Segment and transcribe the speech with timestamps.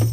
[0.00, 0.06] Hey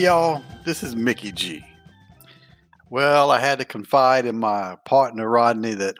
[0.00, 1.64] y'all, this is Mickey G.
[2.90, 5.94] Well, I had to confide in my partner Rodney that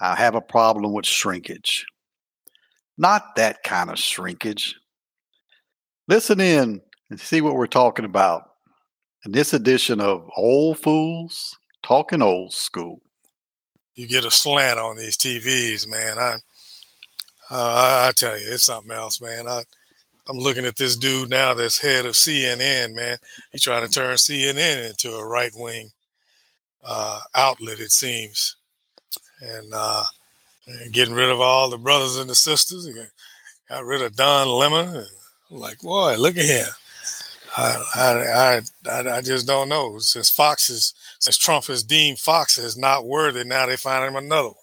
[0.00, 1.86] I have a problem with shrinkage.
[2.98, 4.74] Not that kind of shrinkage.
[6.08, 6.80] Listen in
[7.12, 8.52] and see what we're talking about
[9.26, 13.02] in this edition of Old Fools Talking Old School.
[13.94, 16.18] You get a slant on these TVs, man.
[16.18, 16.36] I,
[17.50, 19.46] uh, I tell you, it's something else, man.
[19.46, 19.60] I,
[20.26, 23.18] I'm looking at this dude now that's head of CNN, man.
[23.50, 25.90] He's trying to turn CNN into a right wing
[26.82, 28.56] uh, outlet, it seems.
[29.42, 30.04] And, uh,
[30.66, 32.88] and getting rid of all the brothers and the sisters.
[33.68, 35.04] Got rid of Don Lemon.
[35.50, 36.68] Like, boy, look at him.
[37.56, 39.98] I, I, I, I just don't know.
[39.98, 44.16] Since Fox is, since Trump has deemed Fox as not worthy, now they find him
[44.16, 44.56] another one.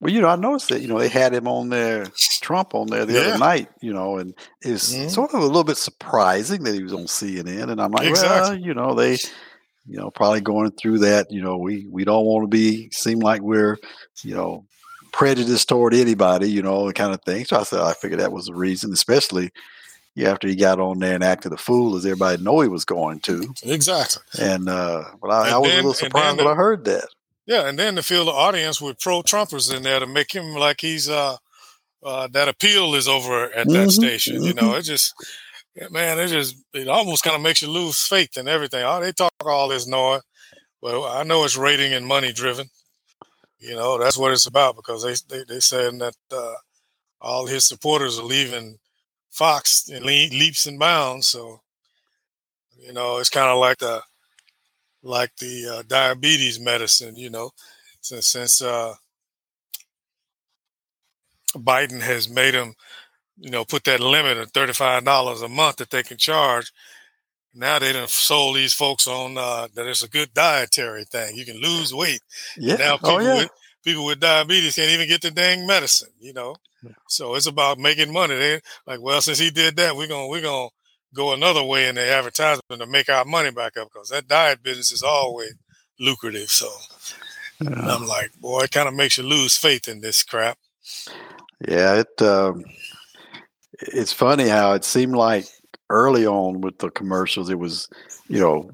[0.00, 2.06] Well, you know, I noticed that you know they had him on there,
[2.42, 3.20] Trump on there the yeah.
[3.20, 3.70] other night.
[3.80, 5.08] You know, and it's mm-hmm.
[5.08, 7.70] sort of a little bit surprising that he was on CNN.
[7.70, 8.56] And I'm like, exactly.
[8.56, 9.12] well, you know, they,
[9.86, 11.30] you know, probably going through that.
[11.30, 13.78] You know, we we don't want to be seem like we're,
[14.22, 14.66] you know,
[15.12, 16.50] prejudiced toward anybody.
[16.50, 17.46] You know, the kind of thing.
[17.46, 19.50] So I said I figured that was the reason, especially
[20.24, 23.20] after he got on there and acted a fool, as everybody know he was going
[23.20, 23.52] to.
[23.62, 24.22] Exactly.
[24.40, 27.08] And uh, but I, I was then, a little surprised when I heard that.
[27.46, 30.54] Yeah, and then to fill the audience with pro Trumpers in there to make him
[30.54, 31.36] like he's uh,
[32.02, 34.36] uh that appeal is over at that mm-hmm, station.
[34.36, 34.44] Mm-hmm.
[34.44, 34.78] You know, mm-hmm.
[34.78, 35.14] it just
[35.90, 38.82] man, it just it almost kind of makes you lose faith in everything.
[38.84, 40.22] Oh, they talk all this noise,
[40.80, 42.68] but I know it's rating and money driven.
[43.58, 46.54] You know, that's what it's about because they they they saying that uh,
[47.20, 48.78] all his supporters are leaving
[49.36, 51.28] Fox in le- leaps and bounds.
[51.28, 51.60] So,
[52.78, 54.02] you know, it's kind of like the
[55.02, 57.50] like the uh, diabetes medicine, you know,
[58.00, 58.94] since since uh,
[61.54, 62.74] Biden has made them,
[63.36, 66.72] you know, put that limit of thirty five dollars a month that they can charge.
[67.54, 71.36] Now they done sold these folks on uh, that it's a good dietary thing.
[71.36, 72.20] You can lose weight.
[72.56, 72.76] Yeah.
[72.76, 73.34] now oh, people oh, yeah.
[73.36, 73.50] with
[73.86, 76.10] people with diabetes can't even get the dang medicine.
[76.20, 76.92] You know, yeah.
[77.08, 78.36] so it's about making money.
[78.36, 80.68] They like, well, since he did that, we're gonna we're gonna
[81.14, 84.62] go another way in the advertisement to make our money back up because that diet
[84.62, 85.54] business is always
[85.98, 86.50] lucrative.
[86.50, 86.68] So
[87.62, 87.94] yeah.
[87.94, 90.58] I'm like, boy, it kind of makes you lose faith in this crap.
[91.66, 92.64] Yeah, it um,
[93.78, 95.46] it's funny how it seemed like
[95.90, 97.88] early on with the commercials, it was,
[98.28, 98.70] you know,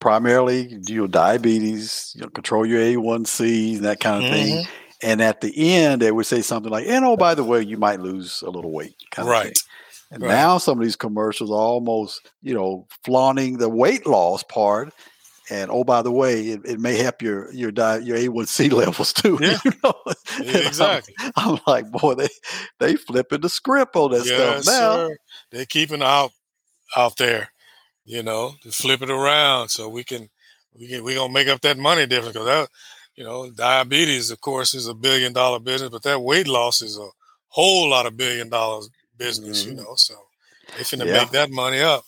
[0.00, 4.34] primarily you know diabetes, you know, control your A1Cs and that kind of mm-hmm.
[4.34, 4.66] thing.
[5.00, 7.76] And at the end, they would say something like, "And oh, by the way, you
[7.76, 9.56] might lose a little weight." right.
[10.10, 10.28] And right.
[10.28, 14.92] now some of these commercials are almost, you know, flaunting the weight loss part.
[15.50, 19.12] And oh, by the way, it, it may help your your diet, your A1C levels
[19.12, 19.38] too.
[19.40, 19.94] Yeah, you know?
[20.42, 21.14] yeah exactly.
[21.36, 22.28] I'm, I'm, like, boy, they
[22.78, 24.96] they flipping the script on that yes, stuff now.
[24.96, 25.16] Sir.
[25.50, 26.32] They're keeping out
[26.96, 27.50] out there,
[28.08, 30.30] you know, to flip it around so we can
[30.74, 32.68] we can we gonna make up that money difference because that
[33.14, 36.98] you know diabetes, of course, is a billion dollar business, but that weight loss is
[36.98, 37.08] a
[37.48, 38.88] whole lot of billion dollars
[39.18, 39.76] business, mm-hmm.
[39.76, 39.92] you know.
[39.96, 40.14] So
[40.76, 41.18] they finna yeah.
[41.18, 42.04] make that money up.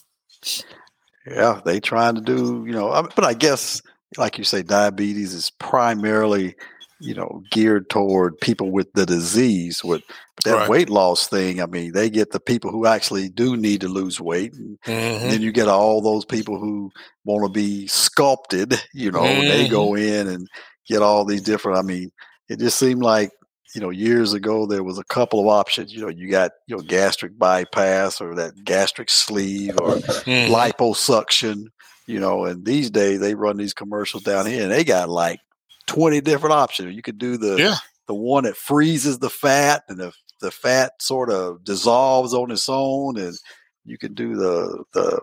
[1.26, 3.82] Yeah, they trying to do, you know, but I guess,
[4.16, 6.56] like you say, diabetes is primarily,
[7.00, 9.82] you know, geared toward people with the disease.
[9.82, 10.02] With
[10.44, 10.68] that right.
[10.68, 14.20] weight loss thing, I mean, they get the people who actually do need to lose
[14.20, 15.28] weight, and, mm-hmm.
[15.28, 16.90] then you get all those people who
[17.24, 18.80] want to be sculpted.
[18.92, 19.48] You know, mm-hmm.
[19.48, 20.48] they go in and
[20.86, 21.78] get all these different.
[21.78, 22.10] I mean,
[22.48, 23.30] it just seemed like
[23.74, 25.92] you know, years ago there was a couple of options.
[25.92, 30.52] You know, you got you know gastric bypass or that gastric sleeve or mm-hmm.
[30.52, 31.66] liposuction.
[32.06, 35.38] You know, and these days they run these commercials down here and they got like
[35.90, 36.94] twenty different options.
[36.94, 37.74] You could do the yeah.
[38.06, 42.68] the one that freezes the fat and the the fat sort of dissolves on its
[42.68, 43.36] own, and
[43.84, 45.20] you can do the the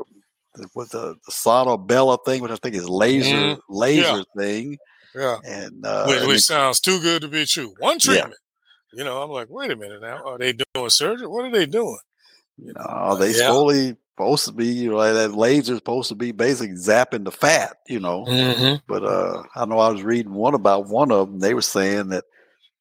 [0.75, 3.61] with the, the Sono Bello thing, which I think is laser mm-hmm.
[3.69, 4.23] laser yeah.
[4.35, 4.77] thing.
[5.15, 5.37] Yeah.
[5.45, 7.73] And uh, which, which sounds too good to be true.
[7.79, 8.35] One treatment.
[8.93, 8.99] Yeah.
[8.99, 10.23] You know, I'm like, wait a minute now.
[10.25, 11.27] Are they doing surgery?
[11.27, 11.99] What are they doing?
[12.57, 13.47] You know, no, they yeah.
[13.47, 17.77] fully supposed to be, you know, that laser supposed to be basically zapping the fat,
[17.87, 18.25] you know.
[18.25, 18.77] Mm-hmm.
[18.87, 21.39] But uh, I know I was reading one about one of them.
[21.39, 22.25] They were saying that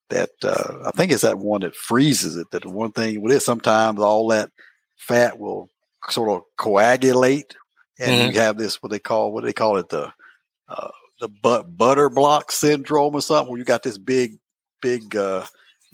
[0.09, 2.50] that uh, I think it's that one that freezes it.
[2.53, 4.50] That the one thing with it, sometimes all that
[4.97, 5.69] fat will
[6.09, 7.55] sort of coagulate,
[7.99, 8.35] and mm-hmm.
[8.35, 10.11] you have this what they call what they call it the
[10.71, 10.91] uh,
[11.21, 14.38] the but butter block syndrome or something where you got this big
[14.81, 15.44] big uh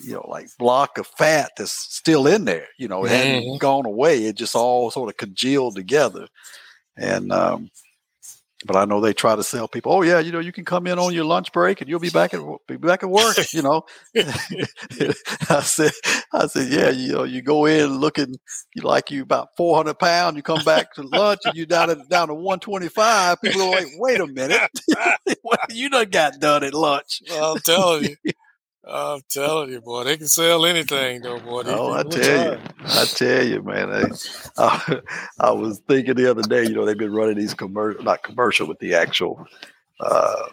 [0.02, 2.66] you know, like block of fat that's still in there.
[2.78, 3.58] You know, it hadn't Mhm.
[3.58, 4.24] gone away.
[4.24, 6.26] It just all sort of congealed together.
[6.96, 7.70] And um,
[8.64, 9.92] but I know they try to sell people.
[9.92, 12.10] Oh yeah, you know, you can come in on your lunch break and you'll be
[12.10, 13.36] back at be back at work.
[13.52, 13.82] You know,
[14.14, 15.90] I said,
[16.32, 18.36] I said, yeah, you know, you go in looking
[18.74, 20.36] you like you about four hundred pounds.
[20.36, 23.40] You come back to lunch and you down at down to one twenty five.
[23.42, 24.60] People are like, wait a minute,
[25.70, 27.22] you done got done at lunch?
[27.32, 28.32] I'm telling you.
[28.84, 31.62] I'm telling you, boy, they can sell anything, though, boy.
[31.62, 32.58] These Oh, I tell you.
[32.84, 33.90] I tell you, man.
[33.92, 34.10] I,
[34.58, 35.00] I,
[35.38, 38.66] I was thinking the other day, you know, they've been running these commercial, not commercial,
[38.66, 39.46] but the actual
[40.00, 40.48] uh,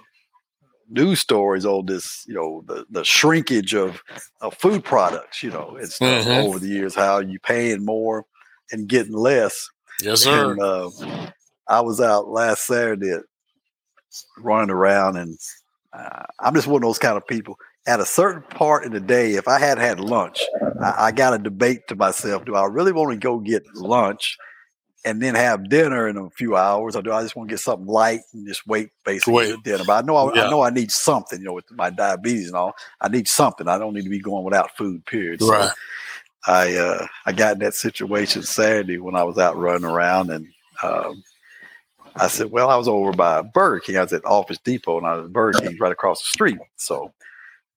[0.89, 4.01] news stories on this, you know, the, the shrinkage of,
[4.41, 6.45] of food products, you know, and stuff Mhm.
[6.45, 8.25] over the years, how you paying more
[8.71, 9.67] and getting less.
[10.01, 10.51] Yes, sir.
[10.51, 10.91] And uh,
[11.67, 13.17] I was out last Saturday
[14.37, 15.37] running around, and
[15.93, 17.57] uh, I'm just one of those kind of people.
[17.89, 20.39] At a certain part in the day, if I had had lunch,
[20.79, 24.37] I, I got a debate to myself: Do I really want to go get lunch
[25.03, 27.61] and then have dinner in a few hours, or do I just want to get
[27.61, 29.55] something light and just wait basically Wait.
[29.55, 29.83] to dinner?
[29.85, 30.45] But I know I, Yeah.
[30.45, 31.39] I know I need something.
[31.39, 33.67] You know, with my diabetes and all, I need something.
[33.67, 35.03] I don't need to be going without food.
[35.07, 35.41] Period.
[35.41, 35.71] So Right.
[36.45, 40.47] I uh, I got in that situation Saturday when I was out running around, and
[40.83, 41.23] um,
[42.15, 43.97] I said, "Well, I was over by Burger King.
[43.97, 46.59] I was at Office Depot, and I was at Burger King right across the street.
[46.77, 47.11] So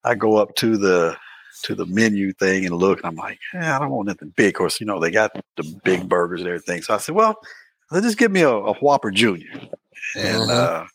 [0.04, 1.16] I go up to the
[1.64, 4.54] to the menu thing and look, and I'm like, eh, I don't want nothing big.
[4.54, 6.82] Of course, you know they got the big burgers and everything.
[6.82, 7.36] So I said, Well,
[7.90, 9.50] let's just give me a, a Whopper Junior,
[10.16, 10.50] and Mhm.
[10.50, 10.86] uh,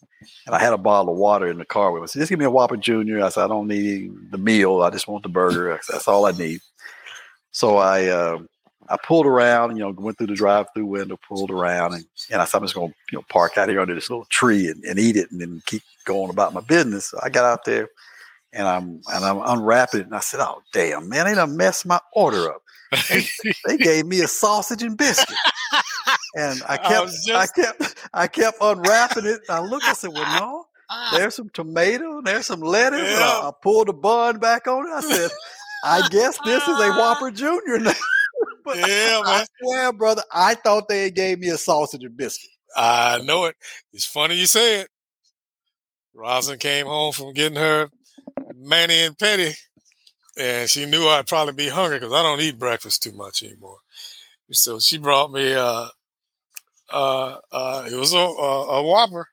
[0.46, 2.04] and I had a bottle of water in the car with me.
[2.04, 3.24] I said, just give me a Whopper Junior.
[3.24, 4.82] I said, I don't need the meal.
[4.82, 5.78] I just want the burger.
[5.84, 6.60] Said, That's all I need.
[7.52, 8.40] So I uh,
[8.90, 12.46] I pulled around, you know, went through the drive-through window, pulled around, and, and I
[12.46, 14.84] said, I'm just going to you know park out here under this little tree and,
[14.86, 17.08] and eat it, and then keep going about my business.
[17.08, 17.90] So I got out there,
[18.58, 21.86] and I'm and I'm unwrapping it, and I said, Oh damn, man, they done messed
[21.86, 22.62] my order up.
[23.66, 25.38] They gave me a sausage and biscuit.
[26.36, 29.42] And I I kept, I, just- kept, I kept unwrapping it.
[29.50, 29.86] I looked.
[29.86, 31.10] I said, "Well, no, ah.
[31.14, 34.92] there's some tomato, there's some lettuce." And I, I pulled the bun back on it.
[34.92, 35.32] I said,
[35.84, 37.94] "I guess this is a Whopper Junior now."
[38.66, 39.46] but Yeah, I man.
[39.62, 42.50] swear, brother, I thought they gave me a sausage and biscuit.
[42.76, 43.56] I know it.
[43.94, 44.90] It's funny you say it.
[46.14, 47.90] Rosin came home from getting her
[48.58, 49.54] Manny and Petty,
[50.38, 53.80] and she knew I'd probably be hungry because I don't eat breakfast too much anymore.
[54.52, 55.88] So she brought me uh
[56.92, 59.28] uh uh it was a, a, a Whopper,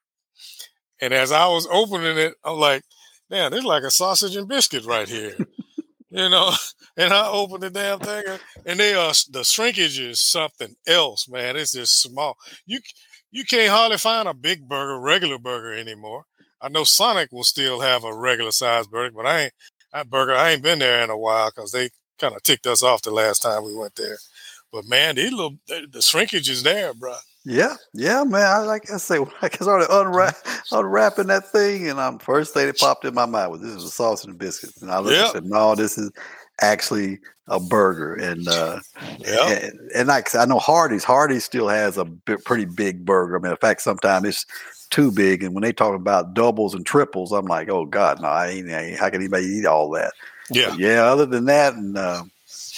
[1.00, 2.82] and as I was opening it, I'm like,
[3.30, 5.36] man, there's like a sausage and biscuit right here,
[6.10, 6.52] you know.
[6.96, 8.22] And I opened the damn thing,
[8.64, 11.56] and they are the shrinkage is something else, man.
[11.56, 12.36] It's just small.
[12.66, 12.78] You
[13.32, 16.26] you can't hardly find a big burger, regular burger anymore.
[16.64, 19.52] I know Sonic will still have a regular size burger, but I ain't
[19.92, 20.34] that burger.
[20.34, 23.10] I ain't been there in a while because they kind of ticked us off the
[23.10, 24.16] last time we went there.
[24.72, 27.14] But man, these little the, the shrinkage is there, bro.
[27.44, 28.46] Yeah, yeah, man.
[28.46, 30.34] I like I say, when I started unwrap,
[30.72, 33.84] unwrapping that thing, and I'm first thing that popped in my mind was this is
[33.84, 35.24] a sausage and a biscuit, and I looked Yeah.
[35.24, 36.10] and said, "No, this is
[36.62, 37.18] actually
[37.48, 38.80] a burger." And uh,
[39.20, 43.36] Yeah, and, and like I know Hardee's, Hardee's still has a pretty big burger.
[43.36, 44.46] I mean, in fact, sometimes it's
[44.90, 45.42] too big.
[45.42, 48.70] And when they talk about doubles and triples, I'm like, oh God, no, I ain't.
[48.70, 50.12] I ain't how can anybody eat all that?
[50.50, 51.04] yeah, But yeah.
[51.04, 52.24] Other than that, and uh,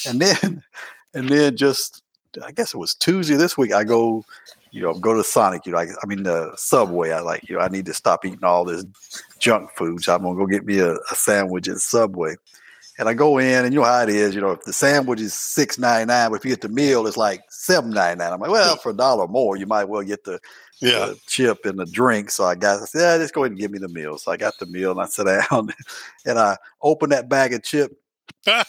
[0.07, 0.63] and then
[1.15, 2.03] and then just
[2.45, 3.73] I guess it was Tuesday this week.
[3.73, 4.25] I go,
[4.71, 5.67] you know, go to Sonic.
[5.67, 7.11] You know, I, I mean the Subway.
[7.11, 8.85] I like you know I need to stop eating all this
[9.39, 10.03] junk food.
[10.03, 12.37] So I'm gonna go get me a, a sandwich at Subway.
[12.99, 14.35] And I go in, and you know how it is.
[14.35, 17.07] You know, if the sandwich is six ninety nine, but if you get the meal,
[17.07, 18.33] it's like seven ninety nine.
[18.33, 20.41] I'm like, well, for a dollar more, you might well get the
[20.81, 21.07] yeah.
[21.07, 22.31] the chip and the drink.
[22.31, 24.19] So I got, I said, yeah, just go ahead and give me the meal.
[24.19, 25.69] So I got the meal and I sit down
[26.25, 27.93] and I open that bag of chip.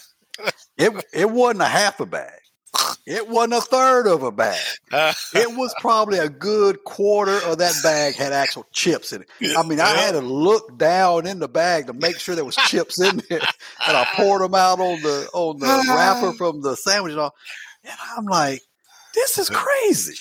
[0.77, 2.37] It it wasn't a half a bag.
[3.07, 4.59] It wasn't a third of a bag.
[5.33, 9.57] It was probably a good quarter of that bag had actual chips in it.
[9.57, 12.55] I mean, I had to look down in the bag to make sure there was
[12.55, 13.39] chips in there,
[13.87, 17.33] and I poured them out on the on the wrapper from the sandwich and all.
[17.85, 18.61] And I'm like,
[19.15, 20.17] this is crazy.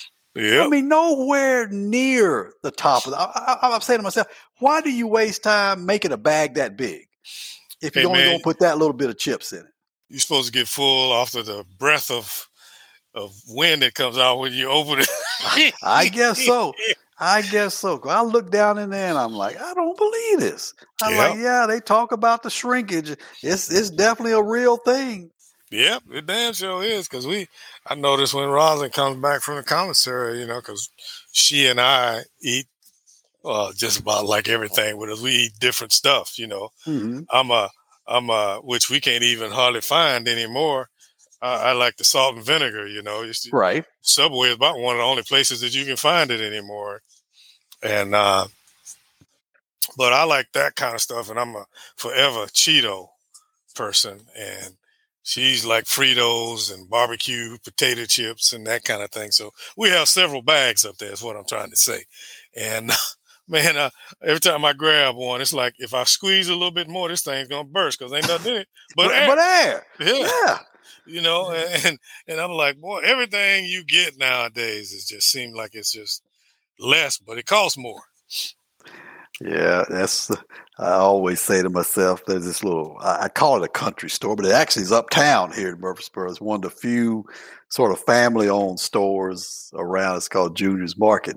[0.65, 3.19] I mean, nowhere near the top of the.
[3.19, 4.27] I, I, I'm saying to myself,
[4.59, 7.09] why do you waste time making a bag that big
[7.81, 8.29] if you're Hey, only man.
[8.29, 9.73] going to put that little bit of chips in it?
[10.09, 12.49] You're supposed to get full after the breath of
[13.17, 15.75] of wind that comes out when you open it.
[15.83, 16.79] I guess so.
[17.19, 18.01] I guess so.
[18.05, 20.75] I look down in there and I'm like, I don't believe this.
[21.03, 21.17] I'm Yeah.
[21.17, 23.11] like, yeah, they talk about the shrinkage.
[23.43, 25.31] It's it's definitely a real thing.
[25.71, 27.09] Yep, it damn sure is.
[27.09, 27.49] Because we,
[27.87, 30.91] I noticed when Rosin comes back from the commissary, you know, because
[31.33, 32.67] she and I eat
[33.45, 35.23] uh, just about like everything with us.
[35.23, 36.71] We eat different stuff, you know.
[36.85, 37.71] hmm I'm a
[38.09, 40.89] I'm uh, which we can't even hardly find anymore.
[41.43, 42.87] I, I like the salt and vinegar.
[42.87, 43.85] You know, right.
[44.03, 47.03] Subway is about one of the only places that you can find it anymore,
[47.83, 48.47] and uh,
[49.97, 51.67] but I like that kind of stuff, and I'm a
[51.97, 53.09] forever Cheeto
[53.75, 54.75] person, and
[55.23, 59.31] she's like Fritos and barbecue potato chips and that kind of thing.
[59.31, 61.13] So we have several bags up there.
[61.13, 62.05] Is what I'm trying to say,
[62.57, 62.91] and
[63.49, 63.91] man, uh,
[64.23, 67.23] every time I grab one, it's like if I squeeze a little bit more, this
[67.23, 68.69] thing's gonna burst because ain't nothing in it.
[68.95, 69.27] But, but air.
[69.27, 69.87] But air.
[70.01, 70.29] Yeah.
[70.45, 70.59] yeah.
[71.07, 71.87] You know, mm-hmm.
[71.87, 76.23] and and I'm like, boy, everything you get nowadays is just seems like it's just
[76.79, 78.03] less, but it costs more.
[79.41, 80.31] Yeah, that's.
[80.79, 82.97] I always say to myself, there's this little.
[83.01, 86.31] I call it a country store, but it actually is uptown here in Murfreesboro.
[86.31, 87.25] It's one of the few
[87.69, 90.17] sort of family-owned stores around.
[90.17, 91.37] It's called Junior's Market,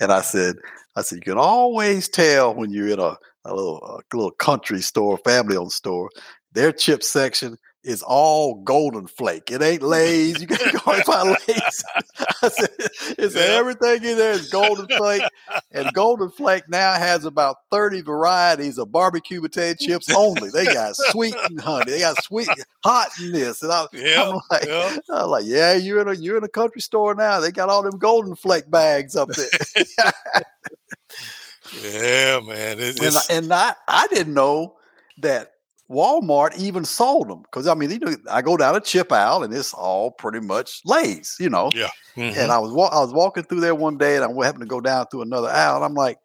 [0.00, 0.56] and I said,
[0.96, 4.80] I said, you can always tell when you're in a, a little a little country
[4.80, 6.10] store, family-owned store.
[6.52, 9.50] Their chip section is all golden flake.
[9.50, 10.40] It ain't Lay's.
[10.40, 11.84] You can go and find Lay's.
[12.42, 12.68] I said,
[13.18, 13.42] it's yeah.
[13.42, 15.22] everything in there is golden flake.
[15.70, 20.50] And golden flake now has about 30 varieties of barbecue potato chips only.
[20.50, 21.92] They got sweet and honey.
[21.92, 22.48] They got sweet
[22.84, 23.62] hot in this.
[23.62, 24.96] And I, yeah, I'm like, yeah.
[25.10, 27.40] I'm like, yeah, you're in a you're in a country store now.
[27.40, 29.48] They got all them golden flake bags up there.
[31.82, 32.78] yeah, man.
[32.80, 34.76] It, and, and I, I didn't know
[35.18, 35.52] that
[35.90, 39.42] Walmart even sold them because I mean, you know, I go down a chip aisle
[39.42, 41.70] and it's all pretty much Lay's, you know.
[41.74, 41.88] Yeah.
[42.16, 42.38] Mm-hmm.
[42.38, 44.80] And I was I was walking through there one day and I happened to go
[44.80, 45.76] down through another aisle.
[45.76, 46.18] And I'm like,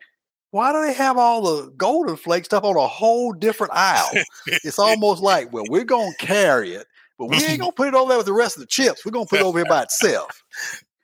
[0.51, 4.09] why do they have all the golden flake stuff on a whole different aisle?
[4.47, 6.85] it's almost like, well, we're gonna carry it,
[7.17, 9.05] but we ain't gonna put it over there with the rest of the chips.
[9.05, 10.43] We're gonna put it over here by itself.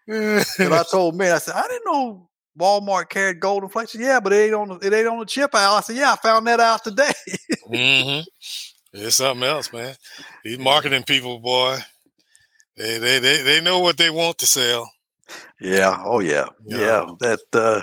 [0.07, 2.28] and I told man, I said, I didn't know
[2.59, 3.95] Walmart carried golden flakes.
[3.95, 5.75] Yeah, but it ain't on the, it ain't on the chip aisle.
[5.75, 7.11] I said, yeah, I found that out today.
[7.69, 8.27] mm-hmm.
[8.93, 9.95] It's something else, man.
[10.43, 11.77] These marketing people, boy,
[12.75, 14.89] they they they, they know what they want to sell.
[15.61, 16.01] Yeah.
[16.03, 16.47] Oh yeah.
[16.65, 16.77] Yeah.
[16.79, 17.05] yeah.
[17.19, 17.81] That uh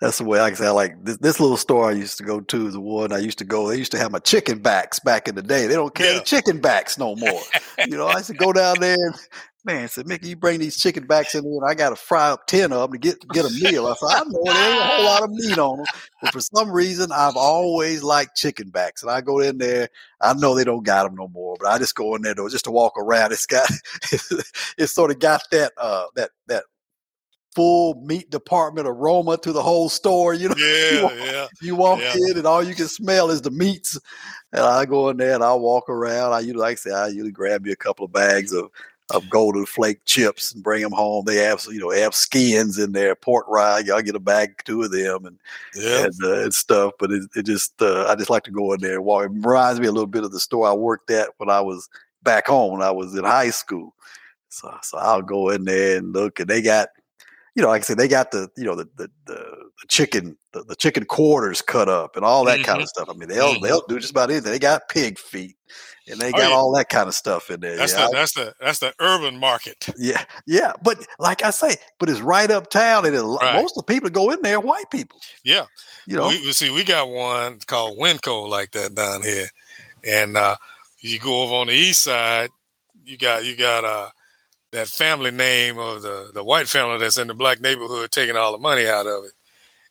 [0.00, 0.66] that's the way I can say.
[0.66, 3.18] I like this, this, little store I used to go to is the one I
[3.18, 3.68] used to go.
[3.68, 5.66] They used to have my chicken backs back in the day.
[5.66, 6.22] They don't carry yeah.
[6.22, 7.40] chicken backs no more.
[7.86, 9.14] you know, I used to go down there and
[9.68, 12.30] man said, Mickey, you bring these chicken backs in here, and I got to fry
[12.30, 13.86] up 10 of them to get, get a meal.
[13.86, 15.86] I said, I know there ain't a whole lot of meat on them,
[16.22, 19.02] but for some reason, I've always liked chicken backs.
[19.02, 19.90] And I go in there,
[20.22, 22.48] I know they don't got them no more, but I just go in there though,
[22.48, 23.32] just to walk around.
[23.32, 23.68] It's got,
[24.78, 26.64] it's sort of got that, uh, that, that,
[27.54, 30.32] full meat department aroma to the whole store.
[30.32, 32.14] You know, yeah, you walk, yeah, you walk yeah.
[32.30, 33.98] in and all you can smell is the meats.
[34.52, 36.34] And I go in there and I walk around.
[36.34, 38.70] I usually, like I say, I usually grab me a couple of bags of
[39.10, 41.24] of golden flake chips and bring them home.
[41.24, 43.80] They have you know have skins in there, pork rye.
[43.80, 45.38] Y'all get a bag two of them and
[45.74, 46.04] yeah.
[46.04, 46.92] and, uh, and stuff.
[46.98, 49.24] But it, it just uh, I just like to go in there and walk.
[49.24, 51.88] It reminds me a little bit of the store I worked at when I was
[52.22, 53.94] back home when I was in high school.
[54.50, 56.88] So so I'll go in there and look, and they got
[57.54, 60.64] you know, like I said, they got the you know the the, the, chicken the,
[60.64, 62.64] the, chicken quarters cut up and all that mm-hmm.
[62.64, 63.08] kind of stuff.
[63.08, 63.64] I mean, they'll mm-hmm.
[63.64, 64.50] they'll do just about anything.
[64.50, 65.56] They got pig feet
[66.10, 66.54] and they oh, got oh, yeah.
[66.54, 67.76] all that kind of stuff in there.
[67.76, 68.06] That's yeah.
[68.06, 69.88] the that's the that's the urban market.
[69.98, 73.54] Yeah, yeah, but like I say, but it's right uptown, and right.
[73.54, 75.20] most of the people that go in there are white people.
[75.44, 75.66] Yeah,
[76.06, 79.48] you know, we, see, we got one called Winco like that down here,
[80.04, 80.56] and uh,
[81.00, 82.50] you go over on the east side,
[83.04, 84.10] you got you got uh
[84.72, 88.52] that family name of the the white family that's in the black neighborhood taking all
[88.52, 89.32] the money out of it,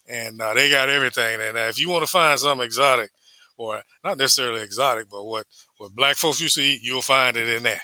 [0.08, 1.42] and uh, they got everything.
[1.42, 3.12] And if you want to find something exotic,
[3.58, 5.46] or not necessarily exotic, but what
[5.78, 7.82] what black folks used to eat, you'll find it in there.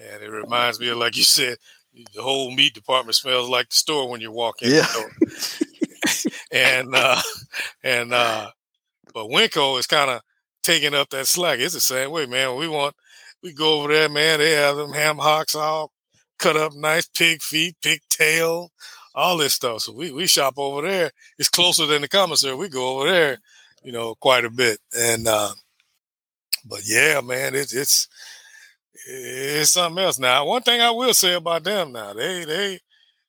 [0.00, 1.58] And it reminds me of like you said,
[2.14, 4.70] the whole meat department smells like the store when you walk in.
[4.70, 4.86] Yeah.
[6.52, 7.20] and uh,
[7.82, 8.50] and uh,
[9.12, 10.20] but Winco is kind of
[10.62, 11.58] taking up that slack.
[11.58, 12.56] It's the same way, man.
[12.56, 12.94] We want
[13.42, 14.38] we go over there, man.
[14.38, 15.92] They have them ham hocks all
[16.38, 18.70] cut up nice, pig feet, pig tail,
[19.16, 19.80] all this stuff.
[19.80, 21.10] So we we shop over there.
[21.38, 22.54] It's closer than the commissary.
[22.54, 23.38] We go over there
[23.86, 24.78] you know, quite a bit.
[24.98, 25.52] And uh,
[26.68, 28.08] but yeah, man, it's it's
[29.06, 30.18] it's something else.
[30.18, 32.80] Now, one thing I will say about them now, they they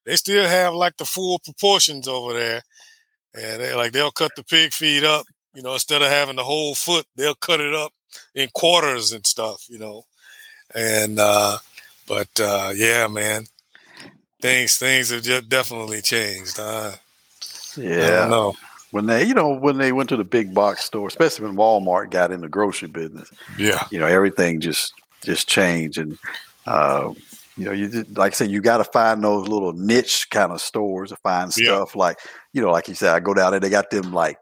[0.05, 2.61] they still have like the full proportions over there,
[3.35, 6.43] and they like they'll cut the pig feet up, you know, instead of having the
[6.43, 7.91] whole foot, they'll cut it up
[8.33, 10.05] in quarters and stuff, you know.
[10.73, 11.59] And uh,
[12.07, 13.45] but uh, yeah, man,
[14.41, 16.59] things things have just definitely changed.
[16.59, 16.93] Uh,
[17.75, 18.55] yeah, no
[18.91, 22.09] when they, you know, when they went to the big box store, especially when Walmart
[22.09, 23.29] got in the grocery business.
[23.57, 26.17] Yeah, you know, everything just just changed, and
[26.65, 27.13] uh,
[27.57, 30.51] you know, you just, like I said, you got to find those little niche kind
[30.51, 31.99] of stores to find stuff yeah.
[31.99, 32.19] like,
[32.53, 34.37] you know, like you said, I go down there, they got them like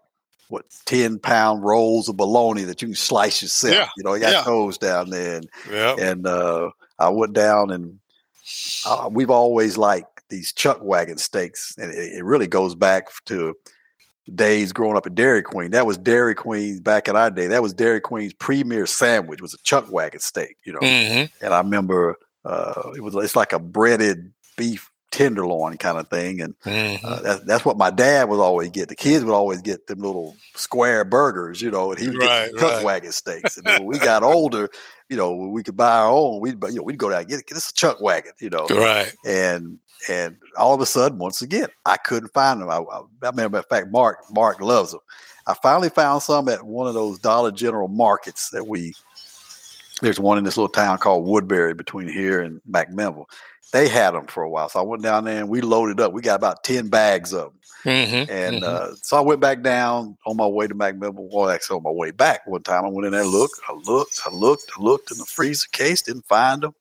[0.50, 3.74] what ten pound rolls of bologna that you can slice yourself.
[3.74, 3.90] Yeah.
[3.98, 4.44] You know, you got yeah.
[4.44, 5.96] those down there, and yeah.
[6.00, 8.00] and uh, I went down and
[8.86, 13.56] uh, we've always liked these chuck wagon steaks, and it, it, really goes back to
[14.34, 15.72] days growing up at Dairy Queen.
[15.72, 17.48] That was Dairy Queen back in our day.
[17.48, 20.58] That was Dairy Queen's premier sandwich was a chuck wagon steak.
[20.64, 21.46] You know, mm-hmm.
[21.46, 26.42] and I remember uh, it was it's like a breaded beef tenderloin kind of thing,
[26.42, 27.06] and uh, mm-hmm.
[27.06, 28.90] uh, that, that's what my dad would always get.
[28.90, 32.52] The kids would always get them little square burgers, you know, and he would right,
[32.52, 32.84] get chuck right.
[32.84, 33.58] wagon steaks.
[33.58, 34.70] And when we got older,
[35.10, 36.40] you know, we could buy our own.
[36.42, 38.66] We'd you know we'd go down and get, get this a chuck wagon, you know,
[38.70, 39.14] right?
[39.26, 42.70] And and all of a sudden, once again, I couldn't find them.
[42.70, 45.02] I, I, I remember, in fact, Mark Mark loves them.
[45.48, 48.94] I finally found some at one of those Dollar General markets that we.
[50.02, 53.26] There's one in this little town called Woodbury between here and McMinnville.
[53.72, 56.14] They had them for a while, so I went down there and we loaded up.
[56.14, 57.60] We got about ten bags of them.
[57.86, 58.64] Mm-hmm, and mm-hmm.
[58.64, 61.30] Uh, so I went back down on my way to McMinnville.
[61.32, 64.22] Well, actually, on my way back one time, I went in there, looked, I looked,
[64.26, 66.76] I looked, I looked in the freezer case, didn't find them.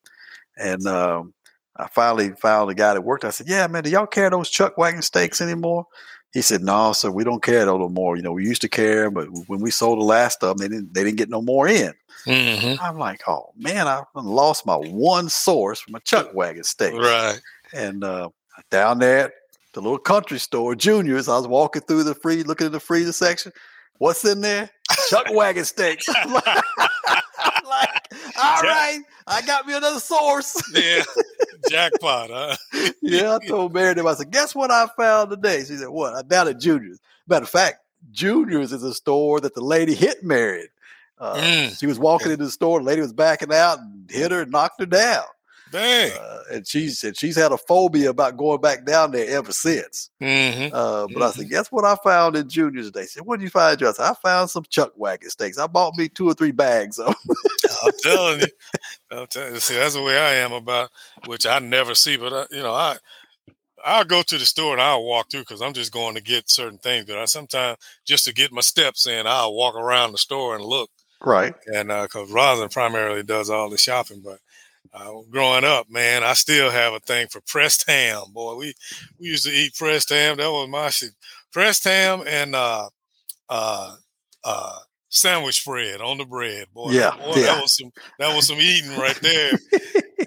[0.56, 1.34] And um,
[1.76, 3.24] I finally found a guy that worked.
[3.24, 5.86] I said, "Yeah, man, do y'all carry those chuck wagon steaks anymore?"
[6.34, 8.16] He said, "No, sir, we don't those no more.
[8.16, 10.74] You know, we used to care, but when we sold the last of them, they
[10.74, 11.94] didn't they didn't get no more in."
[12.26, 12.82] Mm-hmm.
[12.82, 17.40] I'm like, "Oh man, I lost my one source from a chuck wagon steak." Right.
[17.72, 18.30] And uh,
[18.70, 19.32] down there at
[19.74, 23.12] the little country store, Juniors, I was walking through the free, looking at the freezer
[23.12, 23.52] section.
[23.98, 24.68] What's in there?
[25.08, 26.08] Chuck wagon steaks.
[26.16, 26.64] I'm like,
[28.42, 30.60] all right, I got me another source.
[30.74, 31.02] yeah,
[31.70, 32.56] jackpot, huh?
[33.02, 35.60] yeah, I told Mary, I said, guess what I found today?
[35.60, 36.14] She said, what?
[36.14, 37.00] I down at Junior's.
[37.26, 37.78] Matter of fact,
[38.10, 40.68] Junior's is a store that the lady hit Mary.
[41.18, 41.78] Uh, mm.
[41.78, 44.50] She was walking into the store, the lady was backing out and hit her and
[44.50, 45.24] knocked her down.
[45.74, 46.12] Dang.
[46.12, 50.08] Uh, and she's and she's had a phobia about going back down there ever since.
[50.22, 50.72] Mm-hmm.
[50.72, 51.22] Uh, but mm-hmm.
[51.22, 51.50] I said, mm-hmm.
[51.50, 53.02] guess what I found in Junior's today?
[53.02, 53.88] She said, what did you find, Joe?
[53.88, 55.58] I, said, I found some chuck wagon steaks.
[55.58, 57.36] I bought me two or three bags of them.
[57.84, 58.46] I'm telling you.
[59.10, 59.60] I'm telling you.
[59.60, 60.90] See, that's the way I am about
[61.26, 62.96] which I never see, but I, you know, I
[63.84, 66.50] I'll go to the store and I'll walk through because I'm just going to get
[66.50, 67.04] certain things.
[67.04, 70.64] But I sometimes just to get my steps in, I'll walk around the store and
[70.64, 70.90] look.
[71.20, 71.54] Right.
[71.66, 74.38] And because uh, Rosin primarily does all the shopping, but
[74.92, 78.24] uh, growing up, man, I still have a thing for pressed ham.
[78.32, 78.74] Boy, we
[79.18, 80.36] we used to eat pressed ham.
[80.36, 81.10] That was my shit.
[81.52, 82.88] Pressed ham and uh,
[83.48, 83.96] uh,
[84.44, 84.78] uh,
[85.14, 86.66] sandwich bread on the bread.
[86.74, 87.42] Boy, yeah, boy, yeah.
[87.46, 89.52] that was some that was some eating right there.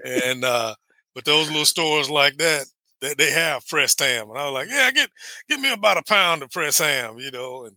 [0.05, 0.73] and uh,
[1.13, 2.65] but those little stores like that,
[3.01, 5.09] they, they have pressed ham, and I was like, yeah, get
[5.49, 7.75] give me about a pound of pressed ham, you know, and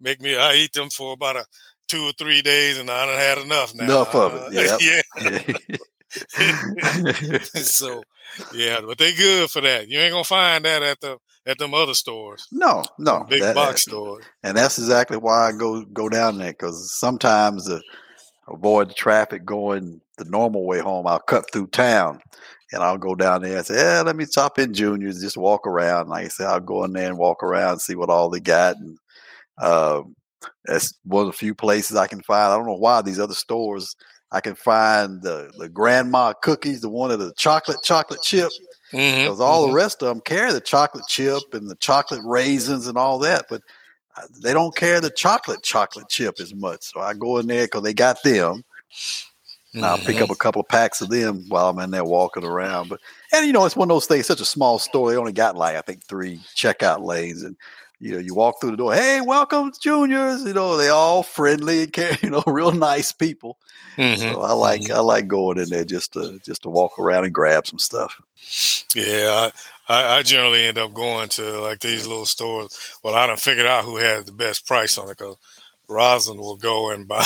[0.00, 0.36] make me.
[0.36, 1.44] I eat them for about a
[1.88, 3.84] two or three days, and I done had enough now.
[3.84, 4.56] Enough of it.
[4.56, 5.76] Uh, yeah.
[7.54, 8.02] so
[8.52, 9.88] yeah, but they good for that.
[9.88, 12.46] You ain't gonna find that at the at them other stores.
[12.52, 14.24] No, no, big that, box stores.
[14.42, 17.80] And that's exactly why I go go down there because sometimes to
[18.48, 22.20] avoid the traffic going the normal way home, I'll cut through town
[22.72, 25.66] and I'll go down there and say, "Yeah, let me stop in Juniors, just walk
[25.66, 28.30] around." Like I said, I'll go in there and walk around, and see what all
[28.30, 28.98] they got, and
[29.58, 30.14] um,
[30.64, 32.52] that's one of the few places I can find.
[32.52, 33.96] I don't know why these other stores
[34.32, 38.50] I can find the the grandma cookies, the one of the chocolate chocolate chip,
[38.90, 39.72] because mm-hmm, all mm-hmm.
[39.72, 43.46] the rest of them carry the chocolate chip and the chocolate raisins and all that,
[43.48, 43.62] but
[44.16, 46.82] uh, they don't carry the chocolate chocolate chip as much.
[46.82, 48.64] So I go in there because they got them.
[49.74, 49.84] Mm-hmm.
[49.84, 50.32] I'll pick up mm-hmm.
[50.32, 52.88] a couple of packs of them while I'm in there walking around.
[52.88, 53.00] But
[53.32, 54.26] and you know, it's one of those things.
[54.26, 55.10] Such a small store.
[55.10, 57.56] They only got like I think three checkout lanes, and
[58.00, 60.42] you know, you walk through the door, hey, welcome juniors.
[60.42, 63.58] You know, they all friendly and care, you know, real nice people.
[63.96, 64.20] Mm-hmm.
[64.20, 64.94] So I like mm-hmm.
[64.94, 68.20] I like going in there just to just to walk around and grab some stuff.
[68.94, 69.50] Yeah,
[69.88, 72.78] I, I generally end up going to like these little stores.
[73.02, 75.36] Well, I don't figure out who has the best price on it because
[75.88, 77.24] Rosin will go and buy.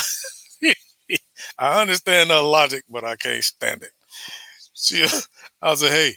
[1.59, 3.92] I understand the logic, but I can't stand it.
[4.74, 5.07] She,
[5.62, 6.16] I'll say, hey,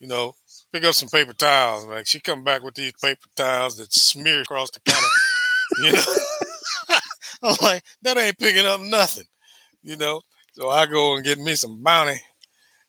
[0.00, 0.34] you know,
[0.72, 1.86] pick up some paper towels.
[1.86, 5.06] Like she come back with these paper towels that smear across the counter.
[5.78, 6.98] you know,
[7.42, 9.24] I'm like, that ain't picking up nothing.
[9.84, 10.22] You know,
[10.54, 12.18] so I go and get me some bounty,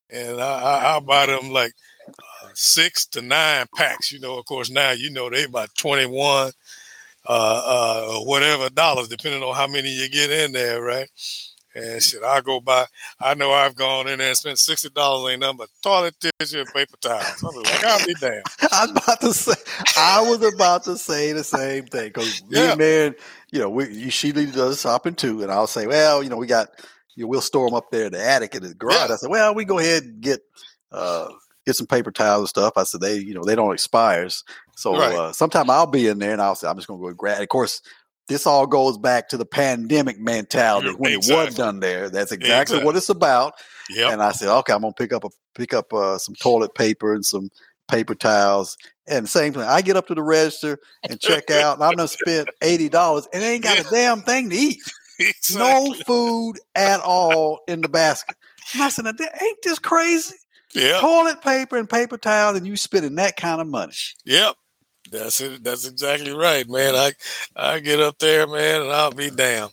[0.10, 1.74] and I, I, will buy them like
[2.08, 4.14] uh, six to nine packs.
[4.14, 6.54] You know, of course now you know they about twenty one,
[7.28, 11.10] uh, uh, whatever dollars, depending on how many you get in there, right?
[11.76, 12.86] And shit, I go by.
[13.20, 16.60] I know I've gone in there and spent sixty dollars ain't nothing but toilet tissue
[16.60, 17.44] and paper towels.
[17.44, 18.46] I'm like, I'll be damned.
[18.72, 19.54] I was about to say,
[19.98, 22.76] I was about to say the same thing because yeah.
[22.76, 23.16] man,
[23.56, 26.70] you know, we she does shopping too, and I'll say, well, you know, we got,
[27.15, 29.10] you know, we'll store them up there in the attic in the garage.
[29.10, 29.13] Yeah.
[29.13, 30.41] I said, well, we go ahead and get.
[30.91, 31.30] uh
[31.68, 32.74] Get some paper towels and stuff.
[32.76, 34.30] I said they, you know, they don't expire.
[34.76, 35.15] So right.
[35.15, 37.41] uh, sometime I'll be in there and I'll say I'm just gonna go grab.
[37.41, 37.82] Of course,
[38.28, 41.41] this all goes back to the pandemic mentality when exactly.
[41.41, 42.12] it was done there.
[42.12, 42.86] That's exactly, exactly.
[42.86, 43.54] what it's about.
[43.89, 44.13] Yep.
[44.13, 47.15] And I said, okay, I'm gonna pick up a pick up uh, some toilet paper
[47.15, 47.50] and some
[47.88, 48.78] paper towels.
[49.08, 52.08] And same thing, I get up to the register and check out, and I'm gonna
[52.08, 54.82] spend eighty dollars, and ain't got a damn thing to eat.
[55.19, 55.60] Exactly.
[55.60, 58.36] No food at all in the basket.
[58.74, 60.36] And I said, ain't this crazy?
[60.74, 61.00] Yeah.
[61.00, 63.93] Toilet paper and paper towels, and you spending that kind of money.
[64.26, 64.56] Yep.
[65.12, 65.63] That's it.
[65.63, 66.95] That's exactly right, man.
[66.95, 67.13] I
[67.56, 69.69] I get up there, man, and I'll be damn.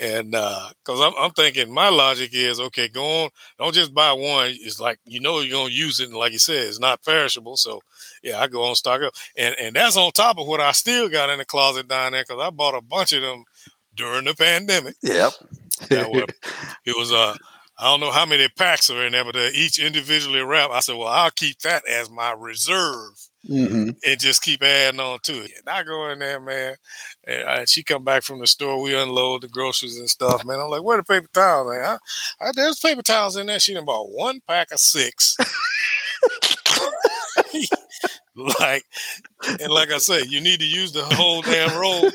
[0.00, 2.88] And because uh, I'm, I'm thinking, my logic is okay.
[2.88, 4.50] Go on, don't just buy one.
[4.50, 7.56] It's like you know you're gonna use it, and like you said, it's not perishable.
[7.56, 7.80] So
[8.22, 11.08] yeah, I go on stock up, and and that's on top of what I still
[11.08, 13.44] got in the closet down there because I bought a bunch of them
[13.94, 14.96] during the pandemic.
[15.02, 15.32] Yep.
[16.84, 17.36] it was uh
[17.78, 20.72] I don't know how many packs are in there, but they each individually wrapped.
[20.72, 23.90] I said, well, I'll keep that as my reserve mm-hmm.
[24.06, 25.50] and just keep adding on to it.
[25.58, 26.76] And I go in there, man.
[27.26, 28.80] And I, she come back from the store.
[28.80, 30.60] We unload the groceries and stuff, man.
[30.60, 31.84] I'm like, where the paper towels, man?
[32.40, 33.58] I, I, there's paper towels in there.
[33.58, 35.36] She done bought one pack of six.
[38.36, 38.84] like,
[39.60, 42.10] and like I said, you need to use the whole damn roll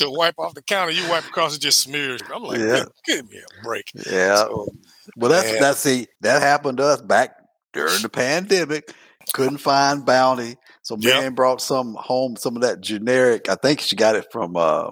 [0.00, 0.92] to wipe off the counter.
[0.92, 2.20] You wipe across, it just smears.
[2.32, 2.84] I'm like, yeah.
[3.06, 3.90] give me a break.
[3.94, 4.36] Yeah.
[4.36, 4.68] So,
[5.16, 5.60] well, that's man.
[5.60, 7.36] that's see that happened to us back
[7.72, 8.92] during the pandemic.
[9.32, 13.48] Couldn't find Bounty, so man brought some home, some of that generic.
[13.48, 14.90] I think she got it from uh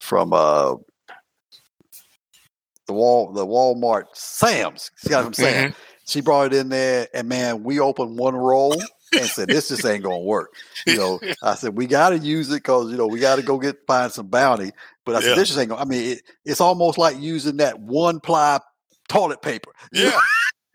[0.00, 0.76] from uh
[2.86, 4.90] the wall the Walmart Sam's.
[5.02, 5.70] She got it from Sam.
[5.70, 5.80] Mm-hmm.
[6.06, 8.74] She brought it in there, and man, we opened one roll
[9.12, 10.54] and said, "This just ain't gonna work."
[10.86, 13.42] You know, I said we got to use it because you know we got to
[13.42, 14.72] go get find some bounty.
[15.04, 17.78] But I said, "This just ain't gonna." I mean, it, it's almost like using that
[17.80, 18.60] one ply
[19.08, 19.72] toilet paper.
[19.92, 20.18] Yeah.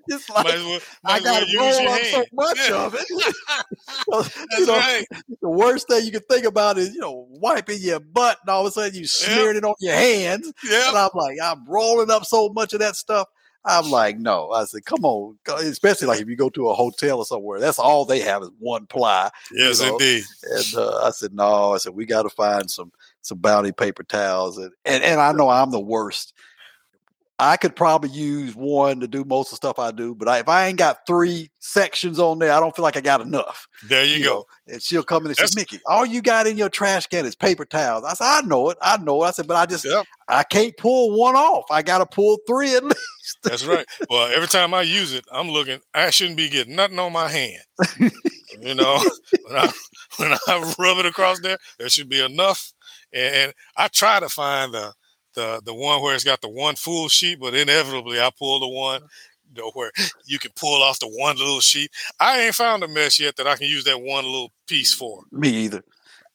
[0.07, 2.85] It's like well, I got to roll up so much yeah.
[2.85, 3.07] of it.
[4.59, 5.05] You know, right.
[5.41, 8.63] The worst thing you can think about is you know wiping your butt, and all
[8.65, 10.51] of a sudden you smeared it on your hands.
[10.61, 13.29] Yeah, and I'm like, I'm rolling up so much of that stuff.
[13.65, 14.51] I'm like, no.
[14.51, 17.79] I said, come on, especially like if you go to a hotel or somewhere, that's
[17.79, 19.29] all they have is one ply.
[19.51, 19.93] Yes, you know?
[19.93, 20.23] indeed.
[20.43, 21.73] And uh, I said, no.
[21.73, 25.31] I said we got to find some some bounty paper towels, and, and and I
[25.31, 26.33] know I'm the worst
[27.39, 30.39] I could probably use one to do most of the stuff I do, but I,
[30.39, 33.67] if I ain't got three sections on there, I don't feel like I got enough.
[33.87, 34.33] There you, you go.
[34.33, 34.45] Know?
[34.73, 37.35] And she'll come in and say, Mickey, all you got in your trash can is
[37.35, 38.05] paper towels.
[38.05, 38.77] I said, I know it.
[38.81, 39.27] I know it.
[39.27, 39.85] I said, but I just.
[40.27, 41.65] I can't pull one off.
[41.69, 43.37] I got to pull three at least.
[43.43, 43.85] That's right.
[44.09, 47.29] Well, every time I use it, I'm looking, I shouldn't be getting nothing on my
[47.29, 47.61] hand.
[48.61, 49.03] you know,
[49.47, 49.71] when I,
[50.17, 52.73] when I rub it across there, there should be enough.
[53.11, 54.93] And, and I try to find the,
[55.33, 58.67] the the one where it's got the one full sheet, but inevitably I pull the
[58.67, 59.07] one uh-huh.
[59.55, 59.91] you know, where
[60.25, 61.91] you can pull off the one little sheet.
[62.19, 65.23] I ain't found a mesh yet that I can use that one little piece for.
[65.31, 65.83] Me either.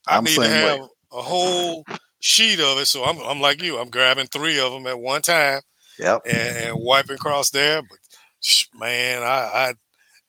[0.07, 0.87] I'm I need to have way.
[1.13, 1.85] a whole
[2.21, 2.87] sheet of it.
[2.87, 3.79] So I'm I'm like you.
[3.79, 5.61] I'm grabbing three of them at one time.
[5.99, 6.23] Yep.
[6.27, 7.83] And, and wiping across there.
[7.83, 7.99] But
[8.79, 9.27] man, I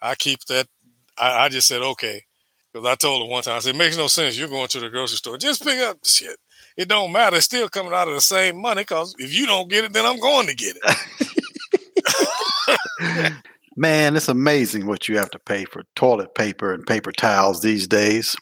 [0.01, 0.67] I, I keep that.
[1.17, 2.23] I, I just said okay.
[2.71, 4.37] Because I told her one time, I said, it makes no sense.
[4.37, 5.39] You're going to the grocery store.
[5.39, 6.37] Just pick up the shit
[6.77, 7.37] it don't matter.
[7.37, 10.05] It's still coming out of the same money because if you don't get it, then
[10.05, 10.97] I'm going to get it.
[13.75, 17.87] Man, it's amazing what you have to pay for toilet paper and paper towels these
[17.87, 18.35] days.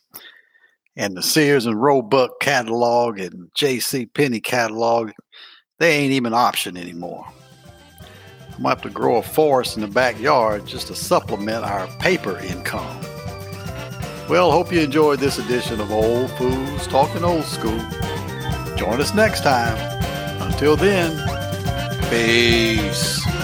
[0.96, 4.08] And the Sears and Roebuck catalog and J.C.
[4.08, 5.12] Penney catalog,
[5.78, 7.26] they ain't even an option anymore.
[8.58, 12.40] I'm gonna have to grow a forest in the backyard just to supplement our paper
[12.40, 13.00] income.
[14.28, 17.80] Well, hope you enjoyed this edition of Old Fools Talking Old School.
[18.78, 19.76] Join us next time.
[20.40, 21.12] Until then,
[22.10, 23.37] peace.